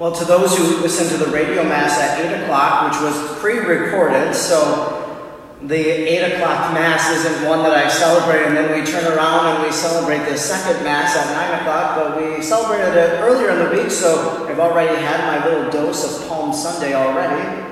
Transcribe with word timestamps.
Well, 0.00 0.12
to 0.12 0.24
those 0.24 0.56
who 0.56 0.80
listen 0.80 1.08
to 1.08 1.22
the 1.22 1.30
radio 1.30 1.62
mass 1.62 2.00
at 2.00 2.24
8 2.24 2.44
o'clock, 2.44 2.90
which 2.90 3.02
was 3.02 3.38
pre 3.38 3.58
recorded, 3.58 4.34
so 4.34 5.28
the 5.60 5.76
8 5.76 6.32
o'clock 6.32 6.72
mass 6.72 7.10
isn't 7.10 7.46
one 7.46 7.62
that 7.64 7.74
I 7.74 7.86
celebrate 7.86 8.46
and 8.46 8.56
then 8.56 8.72
we 8.72 8.90
turn 8.90 9.04
around 9.12 9.54
and 9.54 9.62
we 9.62 9.70
celebrate 9.70 10.24
the 10.26 10.38
second 10.38 10.82
mass 10.84 11.14
at 11.18 11.50
9 11.50 11.60
o'clock, 11.60 11.96
but 11.96 12.16
we 12.16 12.42
celebrated 12.42 12.96
it 12.96 13.20
earlier 13.20 13.50
in 13.50 13.58
the 13.58 13.82
week, 13.82 13.90
so 13.90 14.46
I've 14.48 14.58
already 14.58 14.96
had 15.02 15.20
my 15.26 15.46
little 15.46 15.70
dose 15.70 16.22
of 16.22 16.26
Palm 16.28 16.54
Sunday 16.54 16.94
already. 16.94 17.62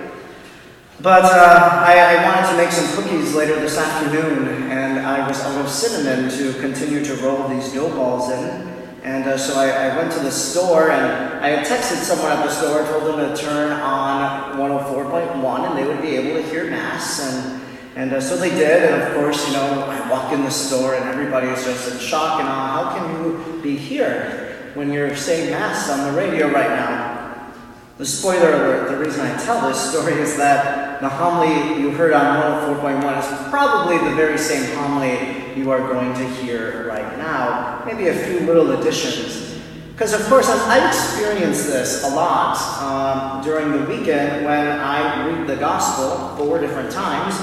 But 1.00 1.24
uh, 1.24 1.82
I, 1.86 1.94
I, 1.98 2.24
wanted 2.26 2.50
to 2.50 2.56
make 2.58 2.72
some 2.72 2.94
cookies 2.94 3.34
later 3.34 3.58
this 3.58 3.78
afternoon, 3.78 4.70
and 4.70 4.98
I 4.98 5.26
was 5.26 5.40
out 5.40 5.64
of 5.64 5.70
cinnamon 5.70 6.28
to 6.36 6.52
continue 6.60 7.02
to 7.06 7.14
roll 7.22 7.48
these 7.48 7.72
dough 7.72 7.88
balls 7.88 8.28
in. 8.30 8.77
And 9.02 9.24
uh, 9.24 9.38
so 9.38 9.58
I, 9.58 9.68
I, 9.68 9.96
went 9.96 10.12
to 10.14 10.18
the 10.20 10.30
store 10.30 10.90
and 10.90 11.44
I 11.44 11.50
had 11.50 11.66
texted 11.66 12.02
someone 12.02 12.32
at 12.32 12.44
the 12.44 12.50
store, 12.50 12.84
told 12.84 13.04
them 13.04 13.34
to 13.34 13.40
turn 13.40 13.70
on 13.72 14.58
104.1 14.58 15.68
and 15.68 15.78
they 15.78 15.86
would 15.86 16.02
be 16.02 16.16
able 16.16 16.42
to 16.42 16.48
hear 16.48 16.68
Mass. 16.68 17.20
And, 17.20 17.62
and 17.94 18.12
uh, 18.12 18.20
so 18.20 18.36
they 18.36 18.50
did. 18.50 18.92
And 18.92 19.02
of 19.02 19.14
course, 19.14 19.46
you 19.46 19.52
know, 19.52 19.84
I 19.88 20.10
walk 20.10 20.32
in 20.32 20.42
the 20.42 20.50
store 20.50 20.96
and 20.96 21.08
everybody 21.08 21.46
is 21.46 21.64
just 21.64 21.92
in 21.92 21.98
shock 22.00 22.40
and 22.40 22.48
awe. 22.48 22.90
How 22.90 22.98
can 22.98 23.24
you 23.24 23.62
be 23.62 23.76
here 23.76 24.72
when 24.74 24.92
you're 24.92 25.14
saying 25.14 25.50
Mass 25.50 25.88
on 25.90 26.12
the 26.12 26.18
radio 26.18 26.50
right 26.50 26.70
now? 26.70 27.52
The 27.98 28.06
spoiler 28.06 28.52
alert, 28.52 28.90
the 28.90 28.98
reason 28.98 29.20
I 29.20 29.36
tell 29.44 29.66
this 29.68 29.90
story 29.90 30.14
is 30.14 30.36
that 30.36 30.87
the 31.00 31.08
homily 31.08 31.80
you 31.80 31.90
heard 31.90 32.12
on 32.12 32.42
104.1 32.76 33.18
is 33.18 33.50
probably 33.50 33.98
the 33.98 34.14
very 34.16 34.36
same 34.36 34.76
homily 34.76 35.54
you 35.56 35.70
are 35.70 35.80
going 35.80 36.12
to 36.14 36.26
hear 36.34 36.88
right 36.88 37.16
now. 37.18 37.82
Maybe 37.86 38.08
a 38.08 38.14
few 38.14 38.40
little 38.40 38.72
additions. 38.72 39.60
Because, 39.92 40.12
of 40.12 40.24
course, 40.26 40.48
I 40.48 40.86
experience 40.88 41.66
this 41.66 42.04
a 42.04 42.08
lot 42.14 42.56
um, 42.80 43.44
during 43.44 43.72
the 43.72 43.84
weekend 43.88 44.44
when 44.44 44.66
I 44.66 45.26
read 45.26 45.46
the 45.46 45.56
gospel 45.56 46.36
four 46.36 46.60
different 46.60 46.90
times. 46.90 47.34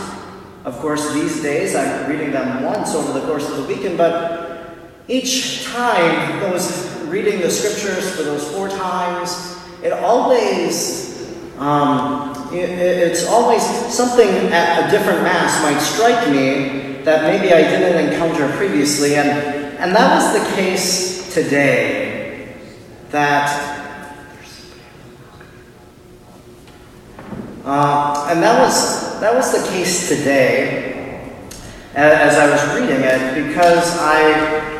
Of 0.63 0.77
course, 0.79 1.13
these 1.13 1.41
days 1.41 1.75
I'm 1.75 2.09
reading 2.09 2.31
them 2.31 2.63
once 2.63 2.95
over 2.95 3.17
the 3.17 3.25
course 3.25 3.49
of 3.49 3.57
the 3.57 3.63
weekend, 3.63 3.97
but 3.97 4.75
each 5.07 5.65
time, 5.65 6.39
those 6.39 6.97
reading 7.03 7.39
the 7.39 7.51
scriptures 7.51 8.15
for 8.15 8.23
those 8.23 8.49
four 8.51 8.69
times, 8.69 9.57
it 9.83 9.93
always 9.93 11.29
um, 11.59 12.34
it, 12.53 12.69
it's 12.69 13.27
always 13.27 13.63
something 13.93 14.27
at 14.51 14.87
a 14.87 14.91
different 14.91 15.23
mass 15.23 15.61
might 15.63 15.79
strike 15.79 16.29
me 16.29 17.03
that 17.03 17.23
maybe 17.23 17.53
I 17.53 17.61
didn't 17.61 18.13
encounter 18.13 18.51
previously, 18.57 19.15
and, 19.15 19.29
and 19.29 19.95
that 19.95 20.15
was 20.15 20.33
the 20.33 20.55
case 20.55 21.33
today. 21.33 22.55
That, 23.11 23.49
uh, 27.63 28.27
and 28.31 28.41
that 28.41 28.59
was, 28.59 29.19
that 29.21 29.33
was 29.33 29.51
the 29.51 29.69
case 29.71 30.09
today 30.09 30.95
as 31.95 32.37
I 32.37 32.49
was 32.49 32.81
reading 32.81 33.03
it 33.03 33.47
because 33.47 33.97
I, 33.99 34.75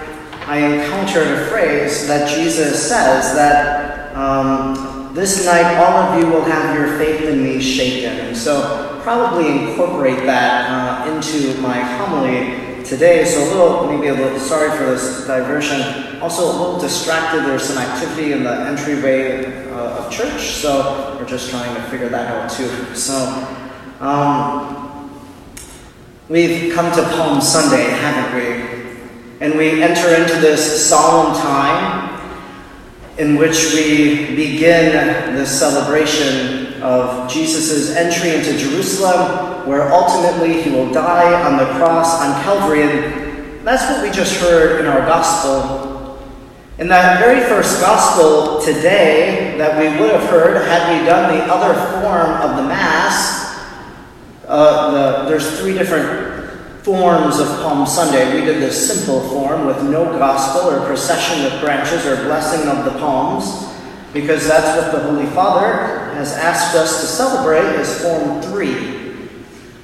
I 0.48 0.58
encountered 0.58 1.28
a 1.28 1.46
phrase 1.48 2.08
that 2.08 2.28
Jesus 2.28 2.90
says 2.90 3.36
that 3.36 4.14
um, 4.16 4.95
this 5.16 5.46
night 5.46 5.78
all 5.78 5.98
of 5.98 6.20
you 6.20 6.30
will 6.30 6.44
have 6.44 6.76
your 6.76 6.98
faith 6.98 7.22
in 7.22 7.42
me 7.42 7.62
shaken. 7.62 8.20
And 8.20 8.36
so 8.36 9.00
probably 9.02 9.48
incorporate 9.48 10.26
that 10.26 10.70
uh, 10.70 11.16
into 11.16 11.58
my 11.62 11.80
homily 11.80 12.84
today. 12.84 13.24
So 13.24 13.42
a 13.42 13.48
little, 13.48 13.88
maybe 13.88 14.08
a 14.08 14.14
little, 14.14 14.38
sorry 14.38 14.78
for 14.78 14.88
this 14.88 15.26
diversion. 15.26 16.20
Also 16.22 16.44
a 16.44 16.52
little 16.52 16.80
distracted. 16.82 17.46
There's 17.46 17.64
some 17.64 17.78
activity 17.78 18.34
in 18.34 18.44
the 18.44 18.68
entryway 18.68 19.66
uh, 19.72 20.04
of 20.04 20.12
church, 20.12 20.42
so 20.42 21.18
we're 21.18 21.28
just 21.28 21.50
trying 21.50 21.74
to 21.76 21.82
figure 21.84 22.10
that 22.10 22.30
out 22.36 22.52
too. 22.52 22.94
So 22.94 23.16
um, 24.02 25.10
we've 26.28 26.74
come 26.74 26.94
to 26.94 27.02
Palm 27.16 27.40
Sunday, 27.40 27.90
haven't 27.90 28.36
we? 28.36 29.40
And 29.40 29.58
we 29.58 29.82
enter 29.82 30.14
into 30.14 30.42
this 30.42 30.90
solemn 30.90 31.34
time 31.42 32.15
in 33.18 33.38
which 33.38 33.74
we 33.74 34.36
begin 34.36 35.36
the 35.36 35.46
celebration 35.46 36.82
of 36.82 37.30
Jesus' 37.32 37.96
entry 37.96 38.36
into 38.36 38.58
Jerusalem, 38.58 39.68
where 39.68 39.92
ultimately 39.94 40.62
he 40.62 40.70
will 40.70 40.92
die 40.92 41.42
on 41.44 41.58
the 41.58 41.66
cross 41.78 42.22
on 42.22 42.44
Calvary. 42.44 42.84
And 42.84 43.66
that's 43.66 43.90
what 43.90 44.04
we 44.04 44.12
just 44.12 44.40
heard 44.42 44.82
in 44.82 44.88
our 44.88 45.00
gospel. 45.00 46.20
In 46.78 46.90
that 46.90 47.22
very 47.24 47.40
first 47.48 47.80
gospel 47.80 48.62
today 48.62 49.58
that 49.58 49.80
we 49.80 49.88
would 50.00 50.12
have 50.12 50.30
heard 50.30 50.68
had 50.68 51.00
we 51.00 51.06
done 51.06 51.38
the 51.38 51.46
other 51.46 51.74
form 52.02 52.42
of 52.42 52.58
the 52.58 52.64
Mass, 52.64 53.46
uh, 54.46 54.92
the, 54.92 55.30
there's 55.30 55.58
three 55.62 55.74
different 55.74 56.25
forms 56.86 57.40
of 57.40 57.48
Palm 57.64 57.88
Sunday. 57.88 58.40
We 58.40 58.46
did 58.46 58.62
the 58.62 58.72
simple 58.72 59.20
form 59.30 59.66
with 59.66 59.82
no 59.82 60.06
gospel 60.20 60.70
or 60.70 60.86
procession 60.86 61.44
with 61.44 61.60
branches 61.60 62.06
or 62.06 62.16
blessing 62.26 62.70
of 62.70 62.86
the 62.86 62.92
palms 63.00 63.74
because 64.14 64.48
that's 64.48 64.80
what 64.80 64.92
the 64.92 65.04
Holy 65.10 65.26
Father 65.34 66.14
has 66.14 66.34
asked 66.34 66.76
us 66.76 67.02
to 67.02 67.08
celebrate 67.08 67.66
as 67.76 68.02
Form 68.04 68.40
3. 68.40 69.18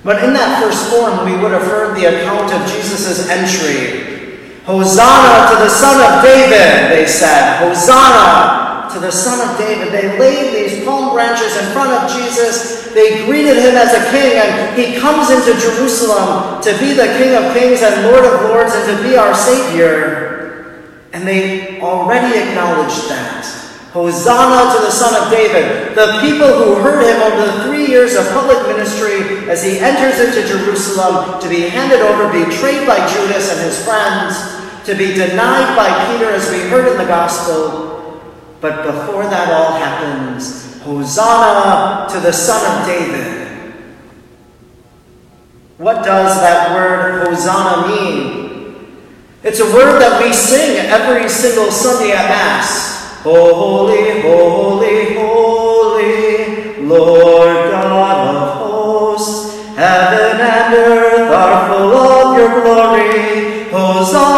But 0.03 0.23
in 0.23 0.34
that 0.34 0.61
first 0.61 0.91
form, 0.91 1.25
we 1.25 1.35
would 1.41 1.51
have 1.51 1.63
heard 1.63 1.97
the 1.97 2.06
account 2.06 2.53
of 2.53 2.72
Jesus' 2.72 3.28
entry. 3.28 4.61
Hosanna 4.66 5.50
to 5.50 5.63
the 5.63 5.69
Son 5.69 5.97
of 6.00 6.23
David, 6.23 6.91
they 6.95 7.07
said. 7.07 7.67
Hosanna 7.67 8.60
to 8.94 9.00
the 9.00 9.12
Son 9.12 9.40
of 9.40 9.57
David. 9.57 9.94
They 9.94 10.18
laid 10.19 10.53
these 10.53 10.85
palm 10.85 11.13
branches 11.13 11.56
in 11.57 11.72
front 11.72 11.91
of 11.91 12.09
Jesus. 12.12 12.91
They 12.94 13.25
greeted 13.25 13.57
him 13.57 13.75
as 13.75 13.94
a 13.94 14.03
king, 14.12 14.38
and 14.38 14.78
he 14.78 15.00
comes 15.00 15.29
into 15.29 15.59
Jerusalem 15.59 16.62
to 16.62 16.72
be 16.79 16.94
the 16.94 17.07
King 17.18 17.35
of 17.35 17.53
kings 17.53 17.81
and 17.81 18.12
Lord 18.12 18.25
of 18.25 18.50
lords 18.50 18.74
and 18.74 18.97
to 18.97 19.03
be 19.03 19.16
our 19.16 19.34
Savior. 19.34 20.84
And 21.13 21.28
they 21.28 21.79
already 21.79 22.38
acknowledged 22.40 23.09
that. 23.09 23.47
Hosanna 23.91 24.72
to 24.72 24.85
the 24.85 24.91
Son 24.91 25.12
of 25.22 25.29
David. 25.29 25.96
The 25.96 26.19
people 26.22 26.47
who 26.47 26.75
heard 26.81 27.03
him 27.03 27.22
over 27.22 27.46
the 27.46 27.63
three 27.66 27.88
years 27.88 28.16
of 28.16 28.25
public 28.31 28.58
ministry 28.68 29.50
as 29.50 29.63
he 29.63 29.79
enters 29.79 30.19
into 30.19 30.47
Jerusalem 30.47 31.41
to 31.41 31.50
be 31.50 31.68
handed 31.68 32.00
over, 32.00 32.31
betrayed 32.31 32.88
by 32.88 33.06
Judas 33.12 33.52
and 33.52 33.59
his 33.59 33.84
friends, 33.84 34.40
to 34.85 34.96
be 34.96 35.13
denied 35.13 35.75
by 35.75 35.91
Peter 36.08 36.29
as 36.31 36.50
we 36.50 36.69
heard 36.69 36.88
in 36.88 36.97
the 36.97 37.06
gospel. 37.06 38.00
But 38.61 38.85
before 38.85 39.23
that 39.23 39.51
all 39.51 39.73
happens, 39.73 40.79
Hosanna 40.83 42.07
to 42.11 42.19
the 42.19 42.31
Son 42.31 42.61
of 42.61 42.85
David. 42.85 43.73
What 45.79 46.05
does 46.05 46.39
that 46.41 46.75
word 46.75 47.25
Hosanna 47.25 47.88
mean? 47.88 49.01
It's 49.41 49.59
a 49.59 49.66
word 49.66 49.99
that 49.99 50.22
we 50.22 50.31
sing 50.31 50.77
every 50.77 51.27
single 51.27 51.72
Sunday 51.72 52.11
at 52.11 52.29
Mass. 52.29 53.19
Holy, 53.23 54.22
holy, 54.22 55.16
holy, 55.16 56.83
Lord 56.85 57.72
God 57.72 58.35
of 58.35 58.57
hosts, 58.59 59.57
heaven 59.75 60.39
and 60.39 60.73
earth 60.75 61.31
are 61.31 61.67
full 61.67 61.95
of 61.95 62.38
your 62.38 62.61
glory. 62.61 63.69
Hosanna 63.72 64.31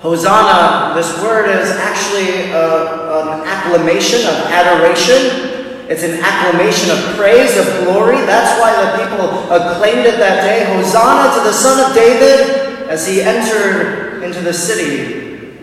Hosanna, 0.00 0.94
this 0.94 1.22
word 1.22 1.50
is 1.60 1.70
actually 1.72 2.50
a, 2.52 3.20
an 3.20 3.46
acclamation 3.46 4.20
of 4.20 4.34
adoration. 4.48 5.60
It's 5.90 6.02
an 6.02 6.20
acclamation 6.22 6.90
of 6.90 7.16
praise, 7.16 7.58
of 7.58 7.66
glory. 7.84 8.16
That's 8.24 8.58
why 8.58 8.72
the 8.80 9.04
people 9.04 9.52
acclaimed 9.52 10.06
it 10.06 10.16
that 10.18 10.42
day. 10.42 10.64
Hosanna 10.74 11.34
to 11.36 11.40
the 11.44 11.52
Son 11.52 11.84
of 11.84 11.94
David 11.94 12.88
as 12.88 13.06
he 13.06 13.20
entered 13.20 14.22
into 14.22 14.40
the 14.40 14.54
city. 14.54 15.58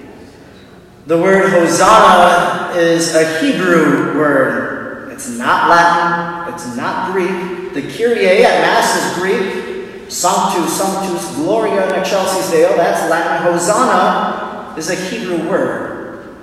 The 1.07 1.18
word 1.18 1.50
Hosanna 1.50 2.78
is 2.78 3.16
a 3.16 3.39
Hebrew 3.39 4.19
word. 4.19 5.12
It's 5.13 5.30
not 5.30 5.68
Latin, 5.68 6.54
it's 6.54 6.75
not 6.75 7.12
Greek. 7.12 7.74
The 7.74 7.81
Kyrie 7.81 8.45
at 8.45 8.62
Mass 8.62 8.95
is 8.95 9.19
Greek. 9.19 9.76
Sanctus, 10.09 10.77
Sanctus, 10.77 11.36
Gloria 11.36 11.89
in 11.89 11.95
excelsis 12.00 12.51
Deo, 12.51 12.75
that's 12.75 13.09
Latin. 13.09 13.51
Hosanna 13.51 14.74
is 14.77 14.89
a 14.89 14.95
Hebrew 14.95 15.50
word. 15.50 16.38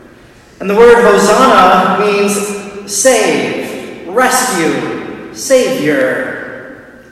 And 0.61 0.69
the 0.69 0.75
word 0.75 1.03
Hosanna 1.03 2.01
means 2.05 2.93
save, 2.93 4.09
rescue, 4.09 5.35
savior. 5.35 7.05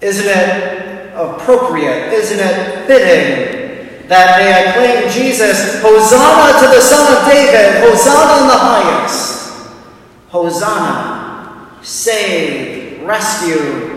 Isn't 0.00 0.26
it 0.26 1.14
appropriate, 1.14 2.12
isn't 2.12 2.38
it 2.38 2.86
fitting 2.86 4.08
that 4.08 4.38
they 4.38 4.70
acclaim 4.70 5.10
Jesus, 5.10 5.82
Hosanna 5.82 6.60
to 6.60 6.74
the 6.74 6.80
Son 6.80 7.16
of 7.16 7.30
David, 7.30 7.82
Hosanna 7.88 8.42
in 8.42 8.48
the 8.48 8.56
highest, 8.56 9.66
Hosanna, 10.28 11.78
save, 11.82 13.02
rescue. 13.02 13.95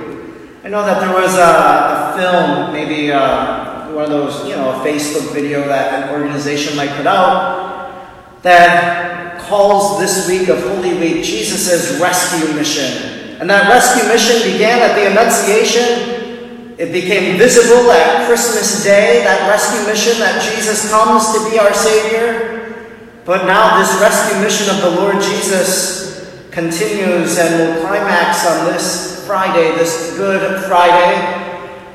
I 0.61 0.67
know 0.67 0.83
that 0.85 0.99
there 0.99 1.15
was 1.15 1.35
a, 1.35 1.39
a 1.39 2.17
film, 2.19 2.73
maybe 2.73 3.13
uh, 3.13 3.93
one 3.93 4.03
of 4.03 4.09
those, 4.09 4.45
you 4.45 4.57
know, 4.57 4.71
a 4.71 4.83
Facebook 4.83 5.31
video 5.33 5.65
that 5.69 6.03
an 6.03 6.09
organization 6.09 6.75
might 6.75 6.89
put 6.97 7.07
out 7.07 8.41
that 8.41 9.39
calls 9.39 9.99
this 9.99 10.27
week 10.27 10.49
of 10.49 10.59
Holy 10.61 10.97
Week 10.99 11.23
Jesus' 11.23 11.97
rescue 12.01 12.53
mission. 12.53 13.39
And 13.39 13.49
that 13.49 13.69
rescue 13.69 14.03
mission 14.11 14.51
began 14.51 14.83
at 14.83 14.95
the 14.95 15.09
Annunciation. 15.09 16.75
It 16.77 16.91
became 16.91 17.37
visible 17.37 17.89
at 17.91 18.27
Christmas 18.27 18.83
Day, 18.83 19.23
that 19.23 19.47
rescue 19.49 19.87
mission 19.87 20.19
that 20.19 20.43
Jesus 20.43 20.91
comes 20.91 21.31
to 21.31 21.49
be 21.49 21.57
our 21.57 21.73
Savior. 21.73 22.75
But 23.23 23.45
now, 23.45 23.79
this 23.79 23.95
rescue 24.01 24.41
mission 24.41 24.75
of 24.75 24.81
the 24.81 25.01
Lord 25.01 25.21
Jesus 25.23 26.29
continues 26.51 27.37
and 27.37 27.59
will 27.59 27.87
climax 27.87 28.45
on 28.45 28.65
this 28.65 29.08
Friday, 29.29 29.77
this 29.77 30.17
Good 30.17 30.41
Friday. 30.65 31.13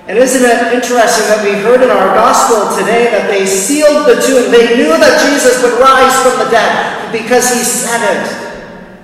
And 0.07 0.15
isn't 0.15 0.47
it 0.47 0.71
interesting 0.71 1.27
that 1.27 1.43
we 1.43 1.59
heard 1.67 1.83
in 1.83 1.91
our 1.91 2.15
gospel 2.15 2.79
today 2.79 3.11
that 3.11 3.27
they 3.27 3.43
sealed 3.43 4.07
the 4.07 4.23
tomb? 4.23 4.55
They 4.55 4.79
knew 4.79 4.95
that 4.95 5.19
Jesus 5.27 5.59
would 5.59 5.75
rise 5.83 6.15
from 6.23 6.39
the 6.39 6.47
dead 6.55 7.11
because 7.11 7.51
he 7.51 7.59
said 7.67 7.99
it. 8.07 8.23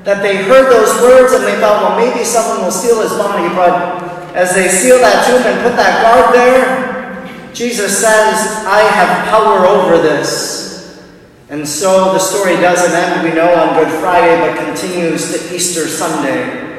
That 0.06 0.22
they 0.22 0.46
heard 0.46 0.70
those 0.70 0.94
words 1.02 1.34
and 1.34 1.42
they 1.42 1.58
thought, 1.58 1.82
well, 1.82 1.98
maybe 1.98 2.22
someone 2.22 2.62
will 2.62 2.70
steal 2.70 3.02
his 3.02 3.10
body. 3.18 3.50
But 3.50 3.98
as 4.38 4.54
they 4.54 4.68
seal 4.68 5.02
that 5.02 5.26
tomb 5.26 5.42
and 5.42 5.66
put 5.66 5.74
that 5.74 5.98
guard 5.98 6.30
there, 6.30 7.26
Jesus 7.50 7.98
says, 7.98 8.62
I 8.62 8.78
have 8.94 9.26
power 9.26 9.66
over 9.66 10.00
this. 10.00 11.02
And 11.48 11.66
so 11.66 12.12
the 12.12 12.20
story 12.20 12.54
doesn't 12.62 12.94
end, 12.94 13.26
we 13.26 13.34
know, 13.34 13.52
on 13.58 13.74
Good 13.74 13.90
Friday, 13.98 14.38
but 14.38 14.64
continues 14.66 15.34
to 15.34 15.52
Easter 15.52 15.88
Sunday. 15.88 16.69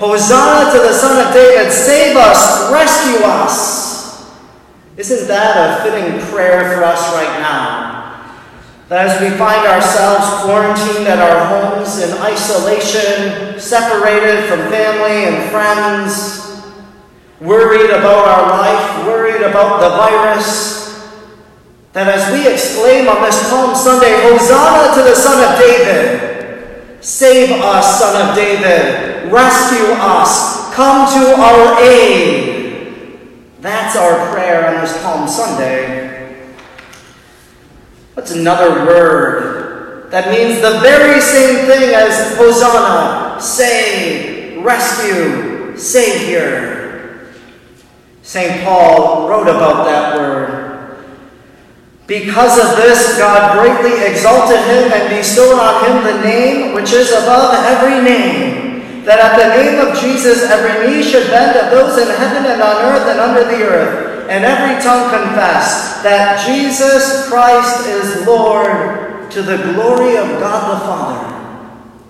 Hosanna 0.00 0.72
to 0.72 0.78
the 0.78 0.94
Son 0.94 1.26
of 1.26 1.34
David, 1.34 1.70
save 1.70 2.16
us, 2.16 2.72
rescue 2.72 3.20
us. 3.20 4.32
Isn't 4.96 5.28
that 5.28 5.52
a 5.60 5.84
fitting 5.84 6.18
prayer 6.32 6.72
for 6.72 6.82
us 6.84 7.12
right 7.12 7.38
now? 7.38 8.32
That 8.88 9.06
as 9.06 9.20
we 9.20 9.36
find 9.36 9.66
ourselves 9.68 10.24
quarantined 10.42 11.06
at 11.06 11.20
our 11.20 11.44
homes 11.44 11.98
in 12.00 12.16
isolation, 12.16 13.60
separated 13.60 14.48
from 14.48 14.70
family 14.72 15.28
and 15.28 15.50
friends, 15.50 16.64
worried 17.38 17.90
about 17.90 18.24
our 18.24 18.56
life, 18.56 19.06
worried 19.06 19.42
about 19.42 19.82
the 19.82 19.90
virus, 19.90 20.96
that 21.92 22.08
as 22.08 22.32
we 22.32 22.50
exclaim 22.50 23.06
on 23.06 23.20
this 23.20 23.50
Palm 23.50 23.76
Sunday, 23.76 24.16
Hosanna 24.22 24.94
to 24.94 25.02
the 25.02 25.14
Son 25.14 25.44
of 25.44 25.60
David, 25.60 26.29
save 27.00 27.50
us, 27.50 28.00
Son 28.00 28.28
of 28.28 28.34
David, 28.34 29.30
rescue 29.32 29.94
us, 29.98 30.72
come 30.74 31.08
to 31.12 31.40
our 31.40 31.82
aid. 31.82 33.18
That's 33.60 33.96
our 33.96 34.32
prayer 34.32 34.74
on 34.74 34.80
this 34.80 35.02
Palm 35.02 35.28
Sunday. 35.28 36.50
What's 38.14 38.32
another 38.32 38.86
word 38.86 40.10
that 40.10 40.30
means 40.30 40.60
the 40.60 40.80
very 40.80 41.20
same 41.20 41.66
thing 41.66 41.94
as 41.94 42.36
Hosanna, 42.36 43.40
save, 43.40 44.64
rescue, 44.64 45.76
Savior? 45.76 47.30
St. 48.22 48.62
Paul 48.64 49.28
wrote 49.28 49.48
about 49.48 49.84
that 49.84 50.16
word. 50.16 50.59
Because 52.10 52.58
of 52.58 52.74
this, 52.74 53.16
God 53.18 53.54
greatly 53.54 54.02
exalted 54.02 54.58
him 54.58 54.90
and 54.90 55.14
bestowed 55.14 55.54
on 55.54 55.86
him 55.86 56.02
the 56.02 56.20
name 56.26 56.74
which 56.74 56.90
is 56.90 57.12
above 57.12 57.54
every 57.54 58.02
name 58.02 59.04
that 59.04 59.20
at 59.20 59.38
the 59.38 59.62
name 59.62 59.78
of 59.78 59.96
Jesus 59.98 60.42
every 60.50 60.90
knee 60.90 61.02
should 61.02 61.28
bend 61.28 61.56
of 61.56 61.70
those 61.70 62.02
in 62.02 62.08
heaven 62.16 62.50
and 62.50 62.60
on 62.60 62.84
earth 62.84 63.06
and 63.06 63.20
under 63.20 63.44
the 63.44 63.62
earth, 63.62 64.28
and 64.28 64.44
every 64.44 64.82
tongue 64.82 65.08
confess 65.08 66.02
that 66.02 66.44
Jesus 66.44 67.28
Christ 67.28 67.86
is 67.86 68.26
Lord 68.26 69.30
to 69.30 69.42
the 69.42 69.56
glory 69.72 70.16
of 70.16 70.26
God 70.40 70.74
the 70.74 70.80
Father. 70.84 72.00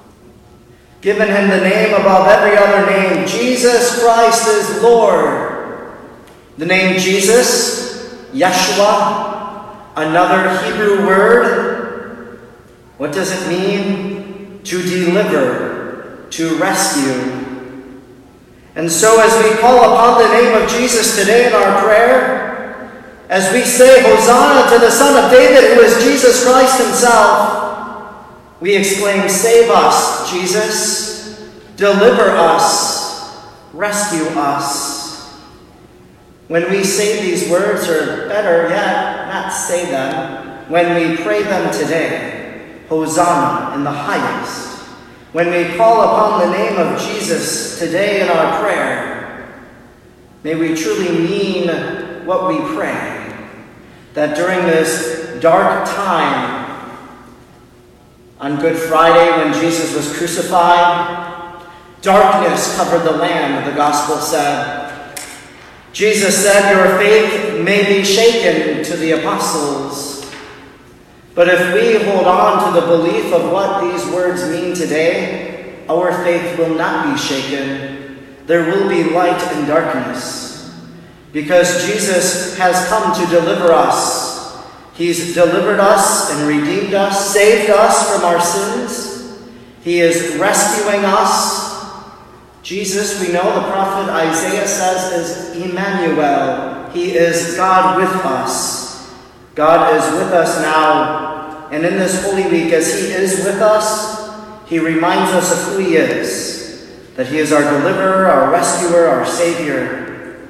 Given 1.00 1.28
him 1.28 1.48
the 1.48 1.60
name 1.60 1.94
above 1.94 2.26
every 2.26 2.56
other 2.56 2.86
name, 2.90 3.26
Jesus 3.26 4.02
Christ 4.02 4.48
is 4.48 4.82
Lord. 4.82 5.94
The 6.58 6.66
name 6.66 6.98
Jesus, 6.98 8.14
Yeshua, 8.32 9.39
another 9.96 10.58
Hebrew 10.64 11.06
word. 11.06 12.40
What 12.98 13.12
does 13.12 13.30
it 13.32 13.48
mean? 13.48 14.62
To 14.64 14.82
deliver 14.82 15.70
to 16.30 16.56
rescue. 16.56 17.46
And 18.76 18.90
so, 18.90 19.20
as 19.20 19.44
we 19.44 19.58
call 19.60 19.78
upon 19.78 20.22
the 20.22 20.28
name 20.28 20.62
of 20.62 20.68
Jesus 20.70 21.18
today 21.18 21.48
in 21.48 21.52
our 21.52 21.82
prayer, 21.82 22.40
as 23.28 23.52
we 23.52 23.62
say, 23.62 24.02
Hosanna 24.02 24.70
to 24.70 24.78
the 24.78 24.90
Son 24.90 25.22
of 25.22 25.30
David, 25.30 25.74
who 25.74 25.80
is 25.80 26.02
Jesus 26.02 26.44
Christ 26.44 26.80
Himself, 26.80 28.20
we 28.60 28.76
exclaim, 28.76 29.28
Save 29.28 29.70
us, 29.70 30.30
Jesus, 30.30 31.50
deliver 31.76 32.30
us, 32.30 33.44
rescue 33.72 34.26
us. 34.38 34.89
When 36.50 36.68
we 36.68 36.82
say 36.82 37.22
these 37.22 37.48
words, 37.48 37.88
or 37.88 38.26
better 38.26 38.68
yet, 38.68 39.28
not 39.28 39.50
say 39.50 39.88
them, 39.88 40.68
when 40.68 40.96
we 40.96 41.22
pray 41.22 41.44
them 41.44 41.72
today, 41.72 42.80
Hosanna 42.88 43.76
in 43.76 43.84
the 43.84 43.92
highest. 43.92 44.80
When 45.30 45.52
we 45.52 45.76
call 45.76 46.02
upon 46.02 46.40
the 46.40 46.58
name 46.58 46.76
of 46.76 47.00
Jesus 47.00 47.78
today 47.78 48.22
in 48.22 48.28
our 48.30 48.60
prayer, 48.60 49.62
may 50.42 50.56
we 50.56 50.74
truly 50.74 51.20
mean 51.20 51.68
what 52.26 52.48
we 52.48 52.58
pray. 52.74 53.32
That 54.14 54.34
during 54.36 54.66
this 54.66 55.40
dark 55.40 55.88
time, 55.88 56.90
on 58.40 58.58
Good 58.58 58.76
Friday 58.76 59.30
when 59.38 59.54
Jesus 59.54 59.94
was 59.94 60.18
crucified, 60.18 61.64
darkness 62.02 62.74
covered 62.74 63.04
the 63.04 63.18
land, 63.18 63.70
the 63.70 63.76
gospel 63.76 64.16
said. 64.16 64.79
Jesus 65.92 66.42
said, 66.42 66.74
Your 66.74 66.98
faith 66.98 67.62
may 67.62 67.84
be 67.84 68.04
shaken 68.04 68.84
to 68.84 68.96
the 68.96 69.12
apostles. 69.12 70.30
But 71.34 71.48
if 71.48 71.74
we 71.74 72.04
hold 72.04 72.26
on 72.26 72.72
to 72.72 72.80
the 72.80 72.86
belief 72.86 73.32
of 73.32 73.50
what 73.52 73.82
these 73.82 74.04
words 74.12 74.48
mean 74.50 74.74
today, 74.74 75.84
our 75.88 76.12
faith 76.24 76.58
will 76.58 76.74
not 76.74 77.12
be 77.12 77.20
shaken. 77.20 78.36
There 78.46 78.64
will 78.66 78.88
be 78.88 79.10
light 79.10 79.40
in 79.56 79.66
darkness. 79.66 80.76
Because 81.32 81.86
Jesus 81.86 82.58
has 82.58 82.88
come 82.88 83.14
to 83.14 83.30
deliver 83.30 83.72
us. 83.72 84.30
He's 84.94 85.34
delivered 85.34 85.80
us 85.80 86.30
and 86.32 86.48
redeemed 86.48 86.94
us, 86.94 87.32
saved 87.32 87.70
us 87.70 88.12
from 88.12 88.24
our 88.24 88.40
sins. 88.40 89.40
He 89.82 90.00
is 90.00 90.36
rescuing 90.36 91.04
us. 91.04 91.69
Jesus, 92.62 93.20
we 93.20 93.32
know 93.32 93.54
the 93.54 93.70
prophet 93.72 94.10
Isaiah 94.10 94.66
says, 94.66 95.54
is 95.54 95.62
Emmanuel. 95.62 96.90
He 96.90 97.12
is 97.12 97.56
God 97.56 97.96
with 97.96 98.14
us. 98.24 99.14
God 99.54 99.94
is 99.96 100.12
with 100.18 100.32
us 100.32 100.60
now 100.60 101.30
and 101.70 101.86
in 101.86 101.94
this 101.94 102.24
Holy 102.24 102.50
Week, 102.50 102.72
as 102.72 102.92
He 102.92 103.12
is 103.12 103.44
with 103.44 103.62
us, 103.62 104.68
He 104.68 104.78
reminds 104.78 105.30
us 105.32 105.52
of 105.52 105.72
who 105.72 105.84
He 105.84 105.96
is 105.96 106.50
that 107.16 107.26
He 107.26 107.38
is 107.38 107.52
our 107.52 107.62
deliverer, 107.62 108.26
our 108.26 108.50
rescuer, 108.50 109.06
our 109.06 109.26
Savior. 109.26 110.48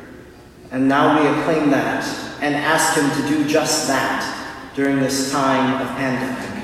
And 0.71 0.89
now 0.89 1.21
we 1.21 1.27
acclaim 1.27 1.71
that 1.71 2.05
and 2.41 2.55
ask 2.55 2.97
Him 2.97 3.11
to 3.11 3.29
do 3.29 3.49
just 3.49 3.89
that 3.89 4.73
during 4.75 5.01
this 5.01 5.33
time 5.33 5.83
of 5.83 5.89
pandemic. 5.97 6.60